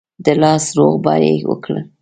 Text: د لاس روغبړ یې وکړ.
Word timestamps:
د 0.25 0.27
لاس 0.41 0.65
روغبړ 0.77 1.19
یې 1.29 1.35
وکړ. 1.49 1.75